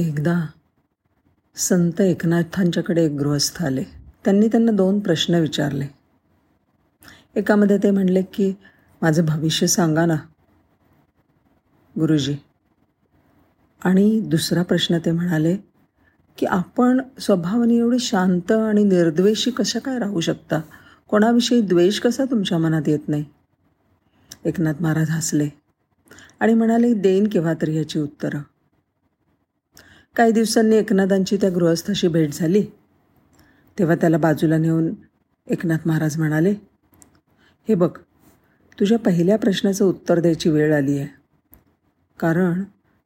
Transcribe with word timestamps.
एकदा 0.00 0.46
संत 1.56 2.00
एकनाथांच्याकडे 2.00 3.04
एक 3.04 3.12
गृहस्थ 3.12 3.62
आले. 3.62 3.84
त्यांनी 4.24 4.48
त्यांना 4.48 4.72
दोन 4.72 5.00
प्रश्न 5.00 5.34
विचारले. 5.34 5.86
एकामध्ये 7.36 7.78
ते 7.78 7.90
म्हणले 7.90 8.22
की 8.22 8.54
माझं 9.02 9.24
भविष्य 9.24 9.66
सांगा 9.66 10.06
ना 10.06 10.16
गुरुजी. 11.98 12.36
आणि 13.84 14.20
दुसरा 14.20 14.62
प्रश्न 14.62 14.98
ते 14.98 15.10
म्हणाले 15.10 15.56
की 16.38 16.46
आपण 16.46 17.00
स्वभावाने 17.20 17.74
एवढे 17.74 17.98
शांत 17.98 18.52
आणि 18.52 18.84
निर्द्वेषी 18.84 19.50
कशा 19.50 19.78
काय 19.78 19.98
राहू 19.98 20.20
शकता? 20.20 20.60
कोणाविषयी 21.08 21.60
द्वेष 21.60 22.00
कसा 22.00 22.24
तुमच्या 22.24 22.58
मनात 22.58 22.82
येत 22.86 23.08
नाही? 23.08 23.24
एकनाथ 24.44 24.74
महाराज 24.80 25.10
हसले 25.10 25.48
आणि 26.40 26.54
म्हणाले 26.54 26.94
देईन 26.94 27.26
केव्हा 27.26 27.54
तरी 27.62 27.76
याची 27.76 27.98
उत्तरं. 27.98 28.40
काही 30.16 30.32
दिवसांनी 30.32 30.76
एकनाथांची 30.76 31.36
त्या 31.36 31.50
गृहस्थाशी 31.50 32.08
भेट 32.08 32.30
झाली. 32.32 32.66
तेव्हा 33.78 33.94
त्याला 33.94 34.18
बाजूला 34.18 34.58
नेऊन 34.58 34.94
एकनाथ 35.46 35.78
महाराज 35.86 36.18
म्हणाले 36.18 36.50
हे 37.68 37.74
बघ 37.74 37.98
तुझ्या 38.80 38.98
पहिल्या 38.98 39.38
प्रश्नाचं 39.38 39.84
उत्तर 39.84 40.20
द्यायची 40.20 40.50
वेळ 40.50 40.76
आली 40.76 40.98
आहे. 40.98 41.08
कारण 42.18 42.64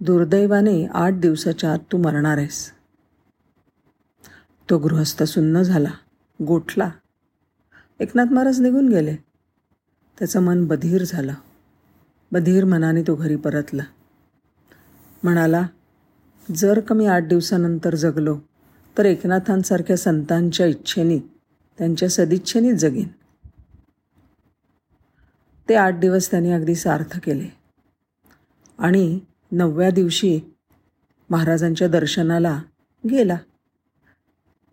दुर्दैवाने 0.00 0.86
आठ 0.86 1.12
दिवसाच्या 1.12 1.72
आत 1.72 1.78
तू 1.92 1.98
मरणार 1.98 2.38
आहेस. 2.38 2.72
तो 4.70 4.78
गृहस्थ 4.78 5.22
सुन्न 5.22 5.62
झाला 5.62 5.90
गोठला. 6.42 6.90
एकनाथ 8.00 8.32
महाराज 8.32 8.60
निघून 8.60 8.88
गेले. 8.88 9.16
त्याचं 10.18 10.42
मन 10.42 10.64
बधीर 10.64 11.04
झालं. 11.04 11.34
बधीर 12.32 12.64
मनाने 12.64 13.02
तो 13.02 13.14
घरी 13.14 13.36
परतला. 13.36 13.82
म्हणाला 15.22 15.66
जर 16.54 16.80
का 16.80 16.94
मी 16.94 17.06
आठ 17.06 17.22
दिवसानंतर 17.22 17.94
जगलो 17.94 18.38
तर 18.98 19.04
एकनाथांसारख्या 19.04 19.96
संतांच्या 19.96 20.66
इच्छेने 20.66 21.18
त्यांच्या 21.78 22.08
सदिच्छेनेच 22.08 22.76
जगेन. 22.76 23.08
ते 25.68 25.74
आठ 25.74 25.98
दिवस 25.98 26.30
त्यांनी 26.30 26.52
अगदी 26.52 26.74
सार्थ 26.74 27.18
केले. 27.20 27.48
आणि 28.78 29.20
नवव्या 29.52 29.90
दिवशी 29.90 30.40
महाराजांच्या 31.30 31.88
दर्शनाला 31.88 32.62
गेला. 33.10 33.36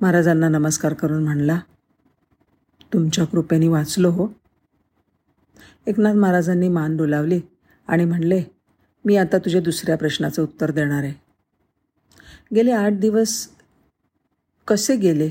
महाराजांना 0.02 0.50
नमस्कार 0.50 0.94
करून 0.94 1.24
म्हणला 1.24 1.60
तुमच्या 2.94 3.26
कृपेने 3.26 3.68
वाचलो 3.68 4.10
हो. 4.10 4.28
एकनाथ 5.88 6.14
महाराजांनी 6.14 6.70
मान 6.70 6.98
डोलावली 6.98 7.42
आणि 7.88 8.06
म्हणले 8.06 8.44
मी 9.06 9.16
आता 9.16 9.38
तुझ्या 9.38 9.62
दुसऱ्या 9.62 9.98
प्रश्नाचं 9.98 10.44
उत्तर 10.44 10.72
देणार 10.72 11.04
आहे. 11.04 11.23
गेले 12.56 12.72
आठ 12.72 12.94
दिवस 12.94 13.48
कसे 14.68 14.96
गेले? 14.96 15.30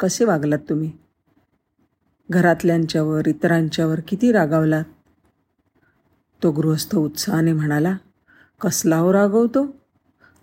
कसे 0.00 0.24
वागलात 0.24 0.58
तुम्ही? 0.68 0.92
घरातल्यांच्यावर 2.30 3.28
इतरांच्यावर 3.28 4.00
किती 4.08 4.32
रागावलात? 4.32 4.84
तो 6.42 6.50
गृहस्थ 6.50 6.96
उत्साहाने 6.96 7.52
म्हणाला 7.52 7.96
कसला 8.60 8.96
हो 8.96 9.12
रागवतो 9.12 9.62
हो 9.62 9.72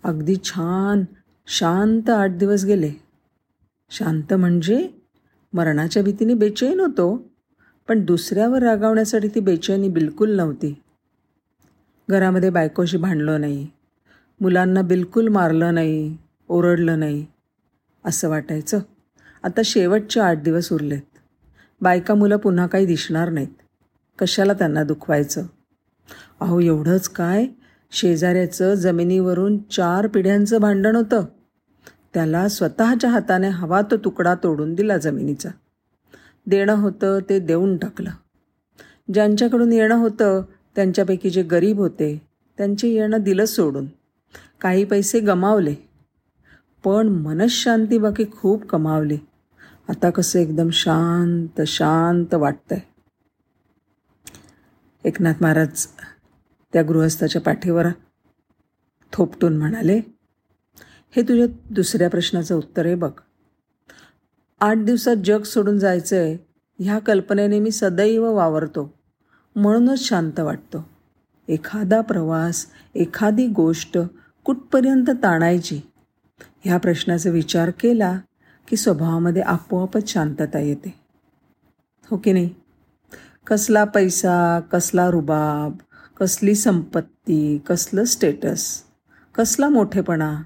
अगदी 0.03 0.35
छान 0.43 1.03
शांत 1.47 2.09
आठ 2.09 2.29
दिवस 2.29 2.65
गेले. 2.65 2.91
शांत 3.89 4.33
म्हणजे 4.33 4.89
मरणाच्या 5.53 6.03
भीतीने 6.03 6.33
बेचैन 6.33 6.79
होतो 6.79 7.29
पण 7.87 8.05
दुसऱ्यावर 8.05 8.63
रागावण्यासाठी 8.63 9.27
ती 9.27 9.39
बेचैनी 9.39 9.89
बिलकुल 9.89 10.35
नव्हती. 10.35 10.81
घरामध्ये 12.09 12.49
बायकोशी 12.49 12.97
भांडलो 12.97 13.37
नाही. 13.37 13.67
मुलांना 14.41 14.81
बिलकुल 14.81 15.27
मारलं 15.27 15.73
नाही 15.73 16.17
ओरडलं 16.49 16.99
नाही 16.99 17.25
असं 18.05 18.29
वाटायचं. 18.29 18.79
आता 19.43 19.61
शेवटचे 19.65 20.19
आठ 20.19 20.43
दिवस 20.43 20.73
उरलेत. 20.73 21.01
बायका 21.81 22.13
मुलं 22.13 22.37
पुन्हा 22.37 22.67
काही 22.67 22.85
दिसणार 22.85 23.29
नाहीत. 23.29 23.47
कशाला 24.19 24.53
त्यांना 24.53 24.83
दुखवायचं? 24.83 25.45
अहो 26.39 26.59
एवढंच 26.59 27.09
काय? 27.09 27.45
शेजाऱ्याचं 27.91 28.73
जमिनीवरून 28.73 29.57
चार 29.57 30.07
पिढ्यांचं 30.07 30.61
भांडण 30.61 30.95
होतं. 30.95 31.25
त्याला 32.13 32.47
स्वतःच्या 32.47 33.09
हाताने 33.09 33.47
हवा 33.47 33.81
तो 33.81 33.97
तुकडा 33.97 34.35
तोडून 34.35 34.73
दिला 34.73 34.97
जमिनीचा. 34.97 35.49
देणं 36.47 36.73
होतं 36.73 37.19
ते 37.29 37.39
देऊन 37.39 37.77
टाकलं. 37.77 38.09
ज्यांच्याकडून 39.13 39.73
येणं 39.73 39.95
होतं 39.95 40.41
त्यांच्यापैकी 40.75 41.29
जे 41.29 41.43
गरीब 41.43 41.77
होते 41.77 42.21
त्यांचे 42.57 42.87
येणं 42.87 43.17
दिलं 43.17 43.45
सोडून. 43.45 43.85
काही 44.61 44.85
पैसे 44.85 45.19
गमावले. 45.19 45.75
पण 46.83 47.07
मनशांती 47.07 47.97
बाकी 47.97 48.25
खूप 48.31 48.65
कमावली. 48.65 49.17
आता 49.89 50.09
कसं 50.09 50.39
एकदम 50.39 50.69
शांत 50.69 51.61
शांत 51.67 52.33
वाटतंय. 52.33 52.79
एकनाथ 55.03 55.33
महाराज 55.41 55.87
त्या 56.73 56.83
गृहस्थाच्या 56.83 57.41
पाठीवर 57.41 57.85
थोपटून 59.13 59.57
म्हणाले 59.57 60.01
हे 61.15 61.21
तुझ्या 61.21 61.47
दुसऱ्या 61.71 62.09
प्रश्नाचं 62.09 62.55
उत्तर 62.55 62.85
आहे 62.85 62.95
बघ. 62.95 63.11
आठ 64.59 64.77
दिवसात 64.77 65.15
जग 65.15 65.41
सोडून 65.41 65.79
जायचं 65.79 66.15
आहे 66.15 66.37
ह्या 66.79 66.99
कल्पनेने 66.99 67.59
मी 67.59 67.71
सदैव 67.71 68.33
वावरतो. 68.33 68.93
म्हणूनच 69.55 69.99
शांत 69.99 70.39
वाटतो. 70.39 70.89
एखादा 71.47 72.01
प्रवास 72.01 72.65
एखादी 72.95 73.47
गोष्ट 73.47 73.97
कुठपर्यंत 74.45 75.09
ताणायची? 75.23 75.81
ह्या 76.61 76.77
प्रश्नाचा 76.77 77.29
विचार 77.29 77.69
केला 77.69 78.19
की 78.67 78.75
स्वभावामध्ये 78.75 79.41
आपोआपच 79.41 80.09
शांतता 80.09 80.59
येते. 80.59 80.93
हो 82.09 82.17
की 82.17 82.33
नाही? 82.33 82.49
कसला 83.47 83.83
पैसा 83.83 84.59
कसला 84.59 85.09
रुबाब 85.11 85.75
कसली 86.17 86.55
संपत्ती 86.55 87.57
कसलं 87.57 88.03
स्टेटस 88.03 88.83
कसला 89.35 89.69
मोठेपणा? 89.69 90.41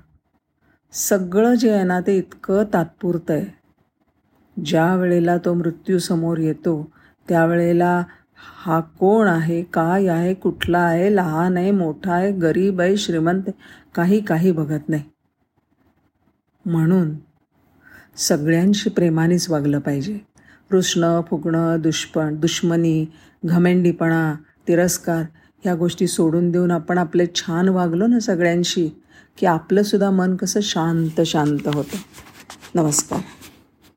सगळं 0.92 1.54
जे 1.54 1.72
आहे 1.72 1.84
ना 1.84 2.00
ते 2.00 2.18
इतकं 2.18 2.64
तात्पुरतं 2.74 3.34
आहे. 3.34 3.64
ज्या 4.66 4.96
वेळेला 4.96 5.38
तो 5.38 5.54
मृत्यूसमोर 5.54 6.38
येतो 6.38 6.92
त्यावेळेला 7.30 8.04
हा 8.44 8.80
कोण 8.80 9.28
आहे 9.28 9.64
काय 9.64 10.08
आहे 10.08 10.34
कुठला 10.34 10.80
आहे 10.80 11.16
लहान 11.16 11.58
आहे 11.58 11.72
मोठा 11.72 12.14
आहे 12.14 12.32
गरीब 12.32 12.82
आहे 12.82 12.98
श्रीमंत 12.98 13.50
काही 13.96 14.22
काही 14.22 14.52
बघत 14.52 14.90
नाही. 14.90 15.04
म्हणून 16.66 17.12
सगळ्यांशी 18.18 18.90
प्रेमानेच 18.90 19.50
वागलं 19.50 19.80
पाहिजे. 19.80 20.20
रुसणं 20.72 21.22
फुगणं 21.30 21.82
दुष्पण 21.82 22.36
दुश्मनी 22.36 23.06
घमेंडीपणा 23.46 24.36
तिरस्कार 24.68 25.24
ह्या 25.64 25.76
गोष्टी 25.76 26.08
सोडून 26.08 26.52
देऊन 26.52 26.72
आपण 26.72 26.98
आपले 26.98 27.26
छान 27.36 27.70
वागलो 27.70 28.08
ना 28.08 28.20
सगळ्यांशी 28.20 28.90
की 29.38 29.46
आपलंसुद्धा 29.46 30.10
मन 30.12 30.36
कसं 30.36 30.60
शांत 30.64 31.22
शांत 31.22 31.68
होतं. 31.68 31.98
नमस्कार. 32.76 33.20